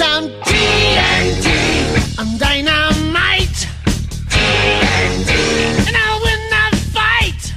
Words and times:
some 0.00 0.30
TNT. 0.48 1.46
I'm 2.18 2.38
dynamite. 2.38 3.68
TNT. 4.30 5.30
And 5.88 5.94
I'll 5.94 6.22
win 6.24 6.40
the 6.54 6.64
fight. 6.94 7.54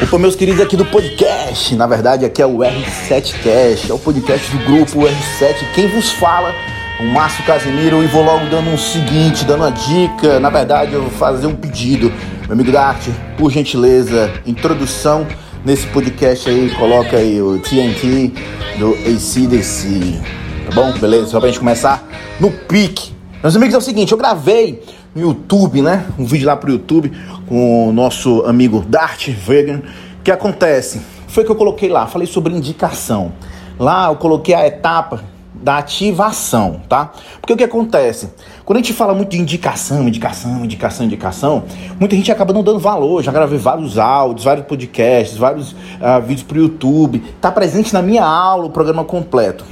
Opa, 0.00 0.18
meus 0.20 0.36
queridos 0.36 0.60
aqui 0.60 0.76
do 0.76 0.84
podcast. 0.84 1.74
Na 1.74 1.88
verdade, 1.88 2.24
aqui 2.24 2.40
é 2.40 2.46
o 2.46 2.58
R7Cast, 2.58 3.90
é 3.90 3.92
o 3.92 3.98
podcast 3.98 4.48
do 4.56 4.64
grupo 4.66 5.00
R7. 5.00 5.56
Quem 5.74 5.88
vos 5.88 6.12
fala? 6.12 6.54
O 7.00 7.04
Márcio 7.06 7.44
Casimiro 7.44 8.04
e 8.04 8.06
vou 8.06 8.22
logo 8.22 8.46
dando 8.46 8.70
um 8.70 8.78
seguinte, 8.78 9.44
dando 9.44 9.64
uma 9.64 9.72
dica. 9.72 10.38
Na 10.38 10.48
verdade, 10.48 10.92
eu 10.92 11.02
vou 11.02 11.10
fazer 11.10 11.48
um 11.48 11.56
pedido. 11.56 12.12
Meu 12.42 12.52
amigo 12.52 12.70
da 12.70 12.86
arte, 12.86 13.10
por 13.36 13.50
gentileza, 13.50 14.32
introdução 14.46 15.26
nesse 15.66 15.84
podcast 15.88 16.48
aí, 16.48 16.72
coloca 16.76 17.16
aí 17.16 17.42
o 17.42 17.58
TNT 17.58 18.32
do 18.78 18.92
ACDC. 18.92 20.20
Tá 20.64 20.72
bom? 20.72 20.92
Beleza? 20.92 21.26
Só 21.26 21.40
pra 21.40 21.48
gente 21.48 21.58
começar 21.58 22.06
no 22.38 22.52
pique. 22.52 23.12
Meus 23.42 23.56
amigos, 23.56 23.74
é 23.74 23.78
o 23.78 23.80
seguinte, 23.80 24.12
eu 24.12 24.18
gravei 24.18 24.80
no 25.12 25.22
YouTube, 25.22 25.82
né? 25.82 26.06
Um 26.16 26.24
vídeo 26.24 26.46
lá 26.46 26.56
pro 26.56 26.70
YouTube 26.70 27.10
com 27.48 27.88
o 27.88 27.92
nosso 27.92 28.42
amigo 28.42 28.84
Dart 28.88 29.28
Vegan. 29.30 29.82
O 30.20 30.22
que 30.22 30.30
acontece? 30.30 31.00
Foi 31.26 31.44
que 31.44 31.50
eu 31.50 31.56
coloquei 31.56 31.88
lá, 31.88 32.06
falei 32.06 32.28
sobre 32.28 32.54
indicação. 32.54 33.32
Lá 33.76 34.06
eu 34.06 34.14
coloquei 34.14 34.54
a 34.54 34.64
etapa 34.68 35.24
da 35.66 35.78
ativação, 35.78 36.80
tá? 36.88 37.10
Porque 37.40 37.52
o 37.52 37.56
que 37.56 37.64
acontece? 37.64 38.30
Quando 38.64 38.76
a 38.76 38.80
gente 38.80 38.92
fala 38.92 39.12
muito 39.12 39.30
de 39.30 39.40
indicação, 39.40 40.06
indicação, 40.06 40.64
indicação, 40.64 41.04
indicação, 41.04 41.64
muita 41.98 42.14
gente 42.14 42.30
acaba 42.30 42.52
não 42.52 42.62
dando 42.62 42.78
valor. 42.78 43.20
Já 43.20 43.32
gravei 43.32 43.58
vários 43.58 43.98
áudios, 43.98 44.44
vários 44.44 44.64
podcasts, 44.64 45.36
vários 45.36 45.72
uh, 45.72 46.22
vídeos 46.24 46.44
pro 46.44 46.56
YouTube. 46.56 47.18
Tá 47.40 47.50
presente 47.50 47.92
na 47.92 48.00
minha 48.00 48.24
aula 48.24 48.66
o 48.66 48.70
programa 48.70 49.02
completo. 49.02 49.64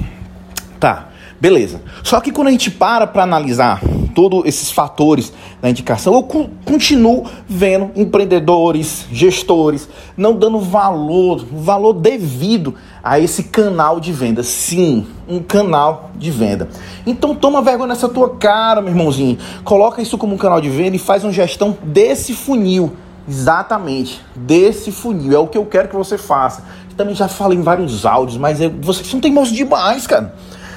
Tá, 0.81 1.07
beleza. 1.39 1.81
Só 2.03 2.19
que 2.19 2.31
quando 2.31 2.47
a 2.47 2.51
gente 2.51 2.71
para 2.71 3.05
para 3.07 3.23
analisar 3.23 3.81
todos 4.13 4.45
esses 4.45 4.71
fatores 4.71 5.33
da 5.61 5.69
indicação, 5.69 6.13
eu 6.13 6.23
continuo 6.23 7.25
vendo 7.47 7.91
empreendedores, 7.95 9.05
gestores, 9.11 9.89
não 10.15 10.33
dando 10.33 10.59
valor, 10.59 11.45
valor 11.51 11.93
devido 11.93 12.73
a 13.03 13.19
esse 13.19 13.43
canal 13.43 13.99
de 13.99 14.11
venda. 14.11 14.41
Sim, 14.41 15.05
um 15.27 15.39
canal 15.39 16.11
de 16.15 16.31
venda. 16.31 16.69
Então 17.05 17.35
toma 17.35 17.61
vergonha 17.61 17.89
nessa 17.89 18.07
tua 18.07 18.29
cara, 18.37 18.81
meu 18.81 18.91
irmãozinho. 18.91 19.37
Coloca 19.63 20.01
isso 20.01 20.17
como 20.17 20.33
um 20.33 20.37
canal 20.37 20.61
de 20.61 20.69
venda 20.69 20.95
e 20.95 20.99
faz 20.99 21.23
uma 21.23 21.33
gestão 21.33 21.77
desse 21.83 22.33
funil. 22.33 22.93
Exatamente, 23.27 24.21
desse 24.35 24.91
funil. 24.91 25.33
É 25.33 25.39
o 25.39 25.47
que 25.47 25.57
eu 25.57 25.65
quero 25.65 25.87
que 25.87 25.95
você 25.95 26.17
faça. 26.17 26.63
Eu 26.89 26.95
também 26.95 27.15
já 27.15 27.27
falei 27.27 27.57
em 27.57 27.61
vários 27.61 28.05
áudios, 28.05 28.37
mas 28.37 28.61
é, 28.61 28.69
vocês 28.69 29.11
não 29.13 29.19
tem 29.19 29.31
moço 29.31 29.53
demais, 29.53 30.07
cara. 30.07 30.33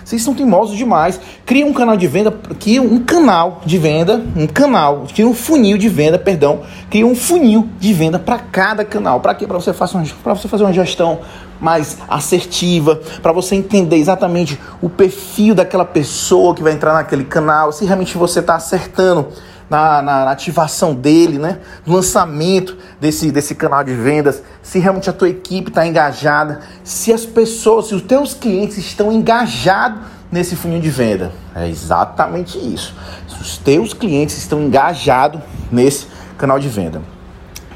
Vocês 0.08 0.22
são 0.22 0.32
teimosos 0.32 0.74
demais. 0.74 1.20
Cria 1.44 1.66
um 1.66 1.72
canal 1.74 1.94
de 1.94 2.06
venda, 2.06 2.30
cria 2.58 2.80
um 2.80 2.98
canal 2.98 3.60
de 3.66 3.76
venda, 3.76 4.24
um 4.34 4.46
canal, 4.46 5.04
cria 5.14 5.28
um 5.28 5.34
funil 5.34 5.76
de 5.76 5.86
venda, 5.90 6.18
perdão, 6.18 6.62
cria 6.88 7.06
um 7.06 7.14
funil 7.14 7.68
de 7.78 7.92
venda 7.92 8.18
para 8.18 8.38
cada 8.38 8.86
canal. 8.86 9.20
Para 9.20 9.34
quê? 9.34 9.46
Para 9.46 9.60
você 9.60 9.70
para 9.70 10.34
você 10.34 10.48
fazer 10.48 10.64
uma 10.64 10.72
gestão 10.72 11.20
mais 11.60 11.98
assertiva, 12.08 12.98
para 13.20 13.32
você 13.32 13.54
entender 13.54 13.96
exatamente 13.96 14.58
o 14.80 14.88
perfil 14.88 15.54
daquela 15.54 15.84
pessoa 15.84 16.54
que 16.54 16.62
vai 16.62 16.72
entrar 16.72 16.94
naquele 16.94 17.24
canal, 17.24 17.70
se 17.70 17.84
realmente 17.84 18.16
você 18.16 18.40
está 18.40 18.54
acertando 18.54 19.28
na, 19.68 20.02
na, 20.02 20.24
na, 20.24 20.30
ativação 20.30 20.94
dele, 20.94 21.38
né? 21.38 21.58
No 21.84 21.94
lançamento 21.94 22.76
desse, 23.00 23.30
desse 23.30 23.54
canal 23.54 23.84
de 23.84 23.92
vendas, 23.92 24.42
se 24.62 24.78
realmente 24.78 25.10
a 25.10 25.12
tua 25.12 25.28
equipe 25.28 25.68
está 25.68 25.86
engajada, 25.86 26.60
se 26.82 27.12
as 27.12 27.26
pessoas, 27.26 27.88
se 27.88 27.94
os 27.94 28.02
teus 28.02 28.34
clientes 28.34 28.78
estão 28.78 29.12
engajados 29.12 30.00
nesse 30.30 30.56
funil 30.56 30.80
de 30.80 30.90
venda. 30.90 31.32
É 31.54 31.68
exatamente 31.68 32.58
isso. 32.58 32.94
Se 33.26 33.40
os 33.40 33.58
teus 33.58 33.92
clientes 33.92 34.36
estão 34.38 34.62
engajados 34.62 35.40
nesse 35.70 36.06
canal 36.36 36.58
de 36.58 36.68
venda. 36.68 37.02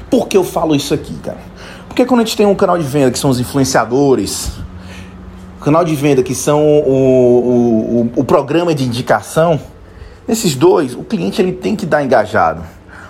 Por 0.09 0.27
que 0.27 0.37
eu 0.37 0.43
falo 0.43 0.75
isso 0.75 0.93
aqui, 0.93 1.13
cara? 1.15 1.39
Porque 1.87 2.05
quando 2.05 2.21
a 2.21 2.23
gente 2.23 2.37
tem 2.37 2.45
um 2.45 2.55
canal 2.55 2.77
de 2.77 2.83
venda 2.83 3.11
que 3.11 3.19
são 3.19 3.29
os 3.29 3.39
influenciadores, 3.39 4.51
canal 5.61 5.83
de 5.85 5.95
venda 5.95 6.21
que 6.21 6.35
são 6.35 6.61
o, 6.61 6.89
o, 6.89 8.01
o, 8.01 8.11
o 8.17 8.23
programa 8.23 8.75
de 8.75 8.83
indicação, 8.83 9.59
Nesses 10.27 10.55
dois, 10.55 10.95
o 10.95 11.03
cliente 11.03 11.41
ele 11.41 11.51
tem 11.51 11.75
que 11.75 11.85
dar 11.85 12.03
engajado. 12.03 12.63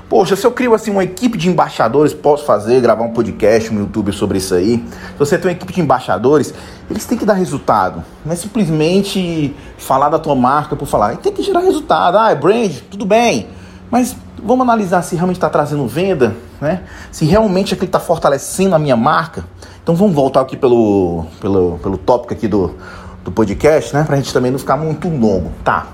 Poxa, 0.10 0.36
se 0.36 0.46
eu 0.46 0.52
crio 0.52 0.76
assim 0.76 0.92
uma 0.92 1.04
equipe 1.04 1.38
de 1.38 1.50
embaixadores, 1.50 2.14
posso 2.14 2.46
fazer, 2.46 2.80
gravar 2.82 3.04
um 3.04 3.14
podcast 3.14 3.74
no 3.74 3.82
YouTube 3.82 4.12
sobre 4.12 4.38
isso 4.38 4.54
aí. 4.54 4.78
Se 4.78 5.18
você 5.18 5.38
tem 5.38 5.50
uma 5.50 5.56
equipe 5.56 5.74
de 5.74 5.82
embaixadores, 5.82 6.54
eles 6.90 7.06
têm 7.06 7.18
que 7.18 7.26
dar 7.26 7.34
resultado. 7.34 8.04
Não 8.24 8.32
é 8.32 8.36
simplesmente 8.36 9.56
falar 9.78 10.10
da 10.10 10.20
tua 10.20 10.36
marca 10.36 10.76
por 10.76 10.88
falar. 10.88 11.18
Tem 11.18 11.32
que 11.32 11.42
gerar 11.42 11.62
resultado. 11.62 12.18
Ah, 12.18 12.32
é 12.32 12.36
brand, 12.36 12.72
tudo 12.92 13.06
bem. 13.06 13.48
Mas 13.90 14.16
vamos 14.44 14.62
analisar 14.62 15.02
se 15.02 15.16
realmente 15.16 15.38
está 15.38 15.50
trazendo 15.50 15.88
venda, 15.88 16.36
né? 16.62 16.84
Se 17.12 17.26
realmente 17.26 17.74
aquilo 17.74 17.88
está 17.88 18.00
fortalecendo 18.00 18.76
a 18.76 18.80
minha 18.80 18.98
marca. 18.98 19.44
Então 19.82 19.96
vamos 19.96 20.14
voltar 20.14 20.42
aqui 20.42 20.56
pelo, 20.56 21.26
pelo, 21.42 21.80
pelo 21.82 21.98
tópico 21.98 22.34
aqui 22.34 22.48
do, 22.48 22.76
do 23.24 23.32
podcast, 23.32 23.96
né? 23.96 24.04
Pra 24.04 24.16
gente 24.18 24.32
também 24.32 24.52
não 24.52 24.60
ficar 24.60 24.78
muito 24.78 25.08
longo. 25.08 25.52
Tá, 25.64 25.88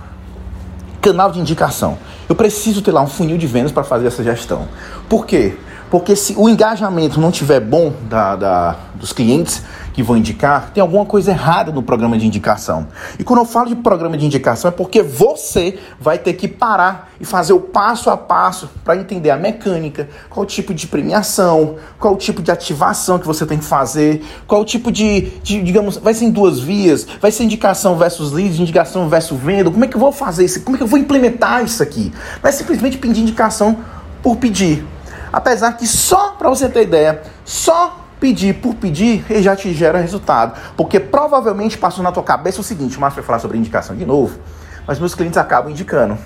Canal 1.01 1.31
de 1.31 1.39
indicação. 1.39 1.97
Eu 2.27 2.35
preciso 2.35 2.81
ter 2.81 2.91
lá 2.91 3.01
um 3.01 3.07
funil 3.07 3.37
de 3.37 3.47
vendas 3.47 3.71
para 3.71 3.83
fazer 3.83 4.07
essa 4.07 4.23
gestão. 4.23 4.67
Por 5.07 5.25
quê? 5.25 5.55
Porque 5.89 6.16
se 6.16 6.35
o 6.38 6.47
engajamento 6.47 7.19
não 7.19 7.31
tiver 7.31 7.59
bom 7.59 7.94
da, 8.09 8.35
da, 8.35 8.75
dos 8.95 9.11
clientes 9.11 9.63
que 9.94 10.03
vão 10.03 10.16
indicar, 10.16 10.72
tem 10.72 10.81
alguma 10.81 11.05
coisa 11.05 11.31
errada 11.31 11.72
no 11.72 11.81
programa 11.81 12.17
de 12.17 12.25
indicação. 12.25 12.88
E 13.17 13.23
quando 13.23 13.39
eu 13.39 13.45
falo 13.45 13.69
de 13.69 13.75
programa 13.75 14.17
de 14.17 14.25
indicação 14.25 14.69
é 14.69 14.72
porque 14.72 15.01
você 15.01 15.79
vai 16.00 16.17
ter 16.17 16.33
que 16.33 16.47
parar 16.47 17.09
e 17.19 17.25
fazer 17.25 17.53
o 17.53 17.59
passo 17.59 18.09
a 18.09 18.16
passo 18.16 18.69
para 18.83 18.95
entender 18.95 19.29
a 19.29 19.35
mecânica, 19.35 20.07
qual 20.29 20.45
tipo 20.45 20.73
de 20.73 20.88
premiação, 20.88 21.75
qual 22.00 22.16
tipo 22.16 22.41
de 22.41 22.51
ativação 22.51 23.19
que 23.19 23.27
você 23.27 23.45
tem 23.45 23.57
que 23.57 23.66
fazer, 23.66 24.23
qual 24.47 24.63
tipo 24.63 24.91
de, 24.91 25.31
de 25.44 25.61
digamos, 25.61 25.97
vai 25.97 26.13
ser 26.13 26.25
em 26.25 26.31
duas 26.31 26.59
vias, 26.59 27.06
vai 27.19 27.31
ser 27.31 27.44
indicação 27.44 27.97
versus 27.97 28.31
leads, 28.31 28.59
indicação 28.59 29.09
versus 29.09 29.39
venda, 29.39 29.69
como 29.71 29.83
é 29.83 29.88
que 29.88 29.95
eu 29.95 30.00
vou 30.00 30.11
fazer 30.11 30.45
isso, 30.45 30.61
como 30.61 30.75
é 30.75 30.77
que 30.77 30.83
eu 30.83 30.88
vou 30.88 31.00
implementar 31.00 31.63
isso 31.63 31.81
aqui? 31.81 32.13
Não 32.41 32.50
é 32.50 32.53
simplesmente 32.53 32.97
pedir 32.97 33.21
indicação 33.21 33.77
por 34.21 34.38
pedir. 34.38 34.85
Apesar 35.31 35.73
que 35.73 35.88
só 35.88 36.31
para 36.31 36.50
você 36.50 36.67
ter 36.67 36.84
ideia, 36.84 37.22
só 37.45 38.06
pedir 38.19 38.56
por 38.56 38.75
pedir, 38.75 39.25
ele 39.29 39.41
já 39.41 39.56
te 39.56 39.73
gera 39.73 40.00
resultado. 40.00 40.59
Porque 40.75 41.00
provavelmente 41.00 41.78
passou 41.78 42.03
na 42.03 42.12
tua 42.12 42.23
cabeça 42.23 42.62
o 42.62 42.63
seguinte, 42.63 42.97
o 42.97 43.01
Márcio 43.01 43.22
vai 43.22 43.25
falar 43.25 43.39
sobre 43.39 43.57
indicação 43.57 43.95
de 43.95 44.06
novo, 44.06 44.38
mas 44.85 45.00
meus 45.00 45.16
clientes 45.16 45.38
acabam 45.38 45.72
indicando. 45.72 46.18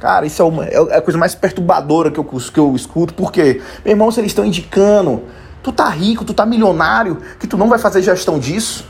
Cara, 0.00 0.26
isso 0.26 0.42
é, 0.42 0.44
uma, 0.44 0.64
é 0.64 0.96
a 0.96 1.00
coisa 1.00 1.16
mais 1.16 1.34
perturbadora 1.34 2.10
que 2.10 2.18
eu, 2.18 2.24
que 2.24 2.58
eu 2.58 2.74
escuto, 2.74 3.14
porque, 3.14 3.62
meu 3.84 3.92
irmão, 3.92 4.10
se 4.10 4.18
eles 4.18 4.32
estão 4.32 4.44
indicando, 4.44 5.22
tu 5.62 5.70
tá 5.70 5.88
rico, 5.88 6.24
tu 6.24 6.34
tá 6.34 6.44
milionário, 6.44 7.18
que 7.38 7.46
tu 7.46 7.56
não 7.56 7.68
vai 7.68 7.78
fazer 7.78 8.02
gestão 8.02 8.36
disso, 8.36 8.84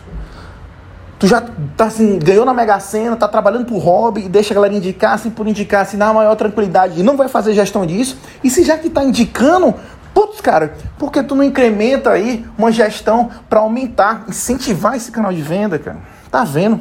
tu 1.22 1.28
já 1.28 1.40
tá 1.76 1.84
assim, 1.84 2.18
ganhou 2.18 2.44
na 2.44 2.52
Mega 2.52 2.80
Sena, 2.80 3.14
tá 3.14 3.28
trabalhando 3.28 3.64
por 3.64 3.78
hobby 3.78 4.24
e 4.24 4.28
deixa 4.28 4.52
a 4.52 4.56
galera 4.56 4.74
indicar 4.74 5.14
assim 5.14 5.30
por 5.30 5.46
indicar, 5.46 5.82
assim, 5.82 5.96
na 5.96 6.12
maior 6.12 6.34
tranquilidade 6.34 6.98
e 6.98 7.02
não 7.04 7.16
vai 7.16 7.28
fazer 7.28 7.54
gestão 7.54 7.86
disso. 7.86 8.18
E 8.42 8.50
se 8.50 8.64
já 8.64 8.76
que 8.76 8.90
tá 8.90 9.04
indicando, 9.04 9.72
putz, 10.12 10.40
cara, 10.40 10.74
por 10.98 11.12
que 11.12 11.22
tu 11.22 11.36
não 11.36 11.44
incrementa 11.44 12.10
aí 12.10 12.44
uma 12.58 12.72
gestão 12.72 13.30
para 13.48 13.60
aumentar, 13.60 14.24
incentivar 14.28 14.96
esse 14.96 15.12
canal 15.12 15.32
de 15.32 15.40
venda, 15.40 15.78
cara? 15.78 15.98
Tá 16.28 16.42
vendo? 16.42 16.80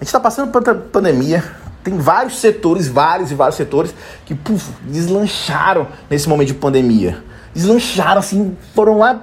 A 0.00 0.02
gente 0.02 0.12
tá 0.12 0.18
passando 0.18 0.50
por 0.50 0.60
pandemia, 0.90 1.44
tem 1.84 1.96
vários 1.96 2.40
setores, 2.40 2.88
vários 2.88 3.30
e 3.30 3.36
vários 3.36 3.54
setores 3.54 3.94
que 4.26 4.34
puf, 4.34 4.68
deslancharam 4.82 5.86
nesse 6.10 6.28
momento 6.28 6.48
de 6.48 6.54
pandemia. 6.54 7.22
Deslancharam 7.54 8.18
assim, 8.18 8.56
foram 8.74 8.98
lá 8.98 9.16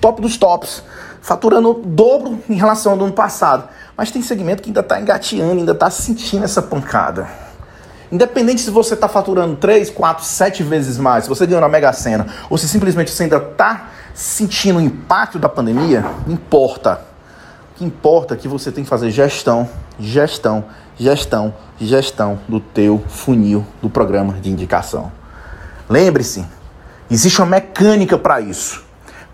top 0.00 0.20
dos 0.20 0.36
tops 0.36 0.82
faturando 1.22 1.70
o 1.70 1.74
dobro 1.74 2.40
em 2.50 2.54
relação 2.54 2.92
ao 2.92 3.00
ano 3.00 3.12
passado. 3.12 3.68
Mas 3.96 4.10
tem 4.10 4.20
segmento 4.20 4.60
que 4.60 4.68
ainda 4.68 4.80
está 4.80 5.00
engateando, 5.00 5.60
ainda 5.60 5.72
está 5.72 5.88
sentindo 5.88 6.44
essa 6.44 6.60
pancada. 6.60 7.28
Independente 8.10 8.60
se 8.60 8.70
você 8.70 8.92
está 8.92 9.08
faturando 9.08 9.56
3, 9.56 9.88
4, 9.88 10.24
7 10.24 10.62
vezes 10.64 10.98
mais, 10.98 11.24
se 11.24 11.30
você 11.30 11.46
ganhou 11.46 11.60
na 11.60 11.68
Mega 11.68 11.92
Sena, 11.92 12.26
ou 12.50 12.58
se 12.58 12.68
simplesmente 12.68 13.10
você 13.10 13.22
ainda 13.22 13.36
está 13.36 13.88
sentindo 14.12 14.78
o 14.78 14.82
impacto 14.82 15.38
da 15.38 15.48
pandemia, 15.48 16.04
importa. 16.26 17.00
O 17.70 17.78
que 17.78 17.84
importa 17.84 18.34
é 18.34 18.36
que 18.36 18.48
você 18.48 18.70
tem 18.70 18.84
que 18.84 18.90
fazer 18.90 19.10
gestão, 19.10 19.66
gestão, 19.98 20.64
gestão, 20.98 21.54
gestão 21.80 22.38
do 22.48 22.60
teu 22.60 23.02
funil 23.08 23.64
do 23.80 23.88
programa 23.88 24.34
de 24.34 24.50
indicação. 24.50 25.10
Lembre-se, 25.88 26.44
existe 27.10 27.40
uma 27.40 27.46
mecânica 27.46 28.18
para 28.18 28.40
isso 28.40 28.91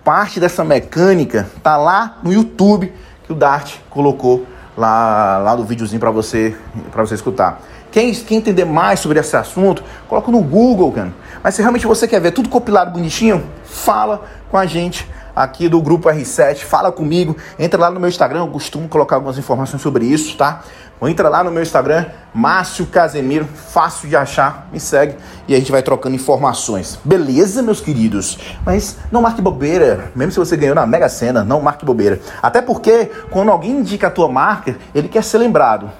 parte 0.08 0.40
dessa 0.40 0.64
mecânica 0.64 1.50
tá 1.62 1.76
lá 1.76 2.16
no 2.22 2.32
YouTube 2.32 2.90
que 3.25 3.31
o 3.31 3.34
Dart 3.34 3.75
colocou 3.90 4.46
lá, 4.75 5.37
lá 5.37 5.55
no 5.55 5.64
videozinho 5.64 6.00
para 6.00 6.10
você 6.10 6.56
para 6.90 7.05
você 7.05 7.14
escutar. 7.14 7.60
Quem, 7.90 8.14
quem 8.14 8.38
entender 8.38 8.64
mais 8.64 9.00
sobre 9.00 9.20
esse 9.20 9.37
assunto, 9.37 9.84
coloca 10.08 10.32
no 10.32 10.43
Google, 10.43 10.90
cara. 10.93 11.12
Mas 11.43 11.56
se 11.56 11.60
realmente 11.60 11.87
você 11.87 12.08
quer 12.08 12.22
ver 12.22 12.31
tudo 12.31 12.49
compilado 12.49 12.90
bonitinho, 12.90 13.44
fala 13.64 14.22
com 14.50 14.56
a 14.56 14.64
gente 14.64 15.06
aqui 15.37 15.69
do 15.69 15.78
grupo 15.82 16.08
R7, 16.08 16.60
fala 16.60 16.90
comigo, 16.90 17.37
entra 17.58 17.78
lá 17.78 17.90
no 17.90 18.00
meu 18.00 18.08
Instagram, 18.08 18.40
eu 18.40 18.49
costumo 18.49 18.88
colocar 18.88 19.16
algumas 19.16 19.37
informações 19.37 19.82
sobre 19.82 20.06
isso, 20.06 20.38
tá? 20.38 20.62
Entra 21.03 21.29
lá 21.29 21.45
no 21.45 21.50
meu 21.50 21.62
Instagram, 21.62 22.06
Márcio 22.35 22.87
Casemiro, 22.87 23.45
fácil 23.45 24.09
de 24.09 24.17
achar, 24.17 24.69
me 24.73 24.81
segue 24.81 25.17
e 25.47 25.55
a 25.55 25.59
gente 25.59 25.71
vai 25.71 25.83
trocando 25.83 26.17
informações. 26.17 26.99
Beleza, 27.05 27.62
meus 27.62 27.81
queridos? 27.81 28.39
Mas 28.67 28.97
não 29.12 29.23
marque 29.23 29.41
bobeira, 29.41 30.11
mesmo 30.17 30.33
se 30.33 30.39
você 30.39 30.56
ganhou 30.56 30.75
na 30.75 30.87
Mega 30.87 31.09
Sena, 31.09 31.45
não 31.45 31.61
marque 31.61 31.85
bobeira. 31.85 32.21
Até 32.43 32.61
porque 32.61 33.11
quando 33.31 33.50
alguém 33.50 33.71
indica 33.71 34.09
a 34.09 34.11
tua 34.11 34.29
marca, 34.29 34.77
ele 34.95 35.09
quer 35.09 35.23
ser 35.23 35.39
lembrado. 35.39 35.91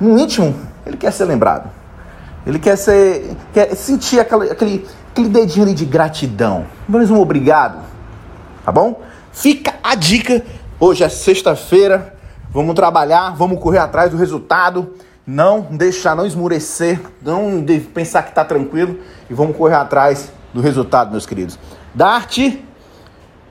No 0.00 0.18
íntimo, 0.18 0.54
ele 0.86 0.96
quer 0.96 1.12
ser 1.12 1.24
lembrado. 1.26 1.70
Ele 2.46 2.58
quer 2.58 2.76
ser, 2.76 3.36
quer 3.52 3.74
sentir 3.74 4.20
aquele, 4.20 4.50
aquele, 4.50 4.86
aquele 5.10 5.28
dedinho 5.28 5.66
ali 5.66 5.74
de 5.74 5.84
gratidão. 5.84 6.66
Mais 6.88 7.10
um 7.10 7.20
obrigado 7.20 7.88
tá 8.68 8.72
bom? 8.72 9.00
Fica 9.32 9.72
a 9.82 9.94
dica. 9.94 10.44
Hoje 10.78 11.02
é 11.02 11.08
sexta-feira, 11.08 12.14
vamos 12.50 12.74
trabalhar, 12.74 13.34
vamos 13.34 13.60
correr 13.60 13.78
atrás 13.78 14.10
do 14.10 14.16
resultado. 14.16 14.94
Não 15.26 15.60
deixar, 15.60 16.16
não 16.16 16.24
esmurecer, 16.24 17.00
não 17.20 17.64
pensar 17.92 18.22
que 18.22 18.34
tá 18.34 18.44
tranquilo 18.44 18.98
e 19.28 19.34
vamos 19.34 19.56
correr 19.56 19.74
atrás 19.74 20.32
do 20.54 20.60
resultado, 20.60 21.10
meus 21.10 21.26
queridos. 21.26 21.58
Dart 21.94 22.38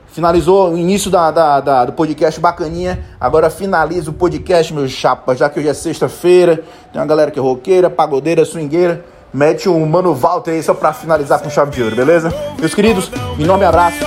finalizou 0.08 0.74
o 0.74 0.78
início 0.78 1.12
da, 1.12 1.30
da, 1.30 1.60
da, 1.60 1.86
do 1.86 1.94
podcast 1.94 2.40
bacaninha. 2.40 3.06
Agora 3.20 3.52
finaliza 3.52 4.10
o 4.10 4.14
podcast, 4.14 4.74
meu 4.74 4.88
chapa, 4.88 5.36
já 5.36 5.48
que 5.48 5.60
hoje 5.60 5.70
é 5.70 5.74
sexta-feira. 5.76 6.64
Tem 6.92 7.00
uma 7.00 7.06
galera 7.06 7.30
que 7.30 7.38
é 7.38 7.42
roqueira, 7.42 7.88
pagodeira, 7.88 8.44
swingueira. 8.44 9.06
Mete 9.32 9.70
um 9.70 9.86
Mano 9.86 10.16
Walter 10.16 10.52
aí 10.52 10.64
só 10.64 10.74
pra 10.74 10.92
finalizar 10.94 11.40
com 11.40 11.50
chave 11.52 11.70
de 11.70 11.84
ouro, 11.84 11.96
beleza? 11.96 12.34
Meus 12.58 12.74
queridos, 12.74 13.12
enorme 13.38 13.66
abraço 13.66 14.00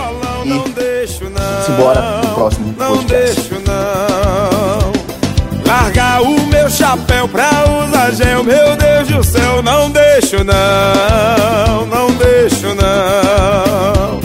e 0.44 1.70
embora 1.70 2.20
no 2.22 2.34
próximo 2.34 2.74
não 2.76 2.96
podcast 2.96 3.50
largar 5.90 6.22
o 6.22 6.46
meu 6.46 6.70
chapéu 6.70 7.26
pra 7.26 7.50
usar 7.68 8.12
gel. 8.12 8.44
Meu 8.44 8.76
Deus 8.76 9.08
do 9.08 9.24
céu, 9.24 9.60
não 9.62 9.90
deixo 9.90 10.44
não, 10.44 11.86
não 11.86 12.12
deixo 12.14 12.68
não. 12.74 14.20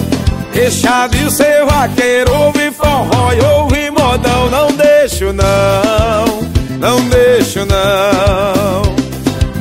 Deixar 0.53 1.09
de 1.09 1.29
ser 1.31 1.65
vaqueiro, 1.65 2.33
Ouve 2.33 2.71
forró 2.71 3.31
e 3.33 3.89
modão. 3.89 4.50
Não 4.50 4.71
deixo 4.73 5.33
não, 5.33 6.44
não 6.79 7.09
deixo 7.09 7.65
não. 7.65 8.95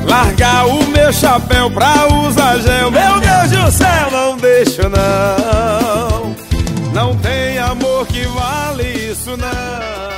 Largar 0.07 0.67
o 0.67 0.85
meu 0.87 1.11
chapéu 1.11 1.71
pra 1.71 2.07
usar 2.27 2.59
gel. 2.59 2.91
Meu 2.91 3.19
Deus 3.19 3.51
do 3.51 3.71
céu, 3.71 4.11
não 4.11 4.37
deixo 4.37 4.83
não. 4.89 6.35
Não 6.93 7.15
tem 7.17 7.57
amor 7.57 8.05
que 8.05 8.25
vale 8.27 9.11
isso 9.11 9.35
não. 9.35 10.14